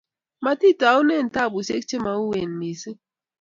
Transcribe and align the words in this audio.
Magaat 0.45 0.61
itaune 0.71 1.15
tebushek 1.35 1.83
chemawien 1.89 2.51
missing 2.59 2.99